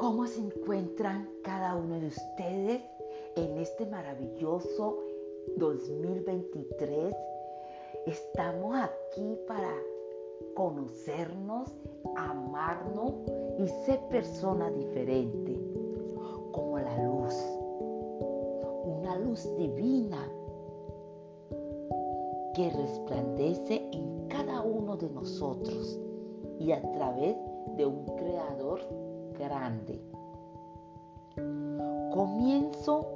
¿Cómo 0.00 0.26
se 0.26 0.40
encuentran 0.40 1.28
cada 1.42 1.76
uno 1.76 2.00
de 2.00 2.06
ustedes 2.06 2.80
en 3.36 3.58
este 3.58 3.84
maravilloso 3.84 4.96
2023? 5.58 7.14
Estamos 8.06 8.76
aquí 8.76 9.38
para 9.46 9.70
conocernos, 10.54 11.74
amarnos 12.16 13.12
y 13.58 13.68
ser 13.84 14.00
personas 14.08 14.74
diferentes, 14.74 15.58
como 16.52 16.78
la 16.78 17.04
luz, 17.04 17.34
una 18.86 19.18
luz 19.18 19.46
divina 19.58 20.32
que 22.54 22.70
resplandece 22.70 23.86
en 23.92 24.28
cada 24.28 24.62
uno 24.62 24.96
de 24.96 25.10
nosotros 25.10 26.00
y 26.58 26.72
a 26.72 26.80
través 26.92 27.36
de 27.76 27.84
un 27.84 28.06
creador 28.16 29.09
grande. 29.40 29.98
Comienzo 32.12 33.06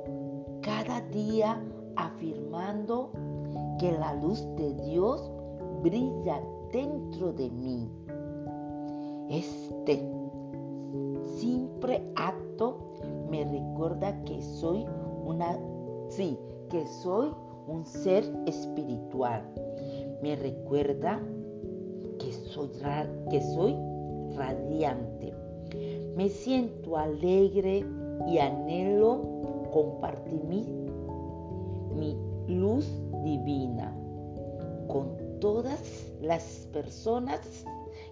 cada 0.62 1.02
día 1.12 1.62
afirmando 1.96 3.10
que 3.78 3.92
la 3.92 4.14
luz 4.14 4.40
de 4.56 4.72
Dios 4.74 5.30
brilla 5.82 6.40
dentro 6.72 7.32
de 7.32 7.50
mí. 7.50 7.90
Este 9.28 10.02
simple 11.38 12.02
acto 12.16 12.78
me 13.30 13.44
recuerda 13.44 14.22
que 14.24 14.40
soy 14.40 14.86
una, 15.24 15.58
sí, 16.08 16.38
que 16.70 16.86
soy 16.86 17.30
un 17.66 17.84
ser 17.84 18.24
espiritual. 18.46 19.42
Me 20.22 20.36
recuerda 20.36 21.20
que 22.18 22.32
soy, 22.32 22.70
que 23.30 23.40
soy 23.54 23.76
radiante. 24.36 25.43
Me 26.16 26.28
siento 26.28 26.96
alegre 26.96 27.84
y 28.26 28.38
anhelo 28.38 29.68
compartir 29.72 30.42
mi, 30.44 32.16
luz 32.46 32.86
divina 33.24 33.96
con 34.88 35.16
todas 35.40 36.12
las 36.20 36.68
personas 36.72 37.64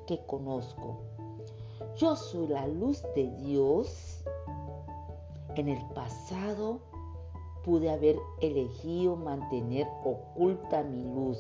que 0.07 0.19
conozco. 0.27 1.01
Yo 1.97 2.17
soy 2.17 2.49
la 2.49 2.67
luz 2.67 3.03
de 3.15 3.31
Dios. 3.45 4.25
En 5.55 5.69
el 5.69 5.85
pasado 5.95 6.81
pude 7.65 7.91
haber 7.91 8.19
elegido 8.41 9.17
mantener 9.17 9.87
oculta 10.05 10.83
mi 10.83 11.05
luz, 11.05 11.39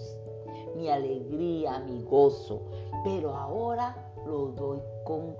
mi 0.76 0.88
alegría, 0.88 1.80
mi 1.80 2.02
gozo, 2.02 2.60
pero 3.04 3.34
ahora 3.34 4.12
lo 4.26 4.48
doy 4.48 4.78
con 5.04 5.34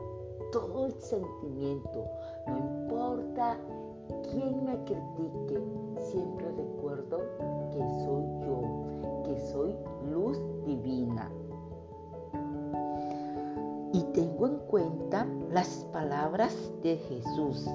todo 0.53 0.87
el 0.87 0.93
sentimiento. 1.01 2.07
No 2.47 2.59
importa 2.59 3.57
quién 4.31 4.65
me 4.65 4.77
critique, 4.85 5.61
siempre 5.99 6.53
recuerdo 6.53 7.19
que 7.73 7.81
soy 8.05 8.25
yo, 8.45 9.23
que 9.25 9.41
soy 9.53 9.75
luz 10.11 10.39
divina. 10.65 11.31
Y 13.95 14.03
tengo 14.13 14.47
en 14.47 14.59
cuenta 14.69 15.27
las 15.51 15.87
palabras 15.93 16.55
de 16.83 16.97
Jesús. 16.97 17.67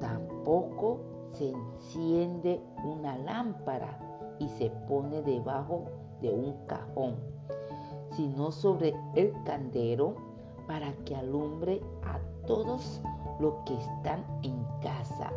Tampoco 0.00 1.00
se 1.32 1.50
enciende 1.50 2.60
una 2.84 3.18
lámpara 3.18 3.98
y 4.38 4.48
se 4.48 4.70
pone 4.88 5.22
debajo 5.22 5.84
de 6.20 6.32
un 6.32 6.54
cajón, 6.66 7.16
sino 8.16 8.50
sobre 8.50 8.94
el 9.14 9.32
candero 9.44 10.29
para 10.70 10.92
que 11.04 11.16
alumbre 11.16 11.82
a 12.04 12.20
todos 12.46 13.02
los 13.40 13.54
que 13.66 13.74
están 13.74 14.24
en 14.44 14.54
casa. 14.80 15.32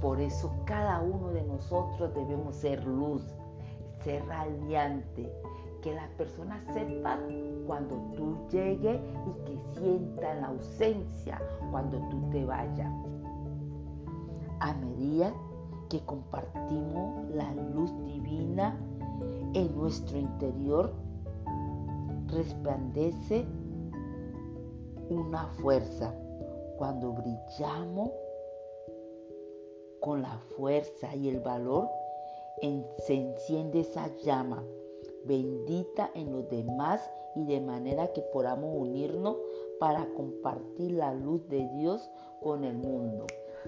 Por 0.00 0.18
eso 0.18 0.50
cada 0.64 1.02
uno 1.02 1.28
de 1.28 1.42
nosotros 1.42 2.14
debemos 2.14 2.56
ser 2.56 2.82
luz, 2.86 3.22
ser 4.02 4.24
radiante, 4.24 5.30
que 5.82 5.94
las 5.94 6.08
personas 6.12 6.64
sepan 6.72 7.20
cuando 7.66 7.96
tú 8.16 8.38
llegues 8.50 8.98
y 9.26 9.44
que 9.44 9.58
sientan 9.78 10.40
la 10.40 10.46
ausencia 10.48 11.38
cuando 11.70 11.98
tú 12.08 12.22
te 12.30 12.46
vayas. 12.46 12.90
A 14.60 14.72
medida 14.72 15.34
que 15.90 16.00
compartimos 16.06 17.28
la 17.34 17.52
luz 17.74 17.92
divina 18.06 18.74
en 19.52 19.76
nuestro 19.76 20.16
interior, 20.16 20.94
resplandece 22.28 23.46
una 25.10 25.46
fuerza. 25.60 26.14
Cuando 26.76 27.12
brillamos 27.12 28.10
con 30.00 30.22
la 30.22 30.38
fuerza 30.56 31.14
y 31.16 31.28
el 31.28 31.40
valor, 31.40 31.88
se 33.06 33.14
enciende 33.14 33.80
esa 33.80 34.08
llama 34.18 34.64
bendita 35.24 36.10
en 36.14 36.32
los 36.32 36.48
demás 36.48 37.00
y 37.34 37.44
de 37.44 37.60
manera 37.60 38.12
que 38.12 38.22
podamos 38.22 38.74
unirnos 38.74 39.36
para 39.78 40.06
compartir 40.14 40.92
la 40.92 41.14
luz 41.14 41.46
de 41.48 41.68
Dios 41.76 42.10
con 42.40 42.64
el 42.64 42.76
mundo. 42.76 43.26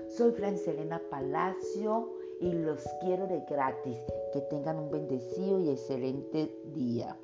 Soy 0.08 0.32
Francelena 0.32 1.00
Palacio 1.10 2.10
y 2.40 2.52
los 2.52 2.82
quiero 3.00 3.26
de 3.26 3.40
gratis. 3.40 3.98
Que 4.32 4.40
tengan 4.42 4.78
un 4.78 4.90
bendecido 4.90 5.60
y 5.60 5.70
excelente 5.70 6.54
día. 6.72 7.16